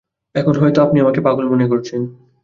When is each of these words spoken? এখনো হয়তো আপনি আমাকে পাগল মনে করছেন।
এখনো 0.35 0.57
হয়তো 0.59 0.79
আপনি 0.81 0.97
আমাকে 0.99 1.19
পাগল 1.21 1.45
মনে 1.47 1.65
করছেন। 1.67 2.01